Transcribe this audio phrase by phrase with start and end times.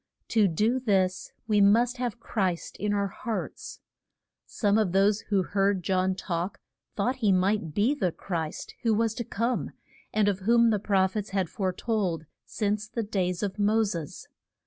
[0.29, 3.81] To do this we must have Christ in our hearts.
[4.47, 6.59] Some of those who heard John talk
[6.95, 9.69] thought that he might be the Christ who was to come,
[10.11, 14.27] and of whom the proph ets had fore told since the days of Mos es.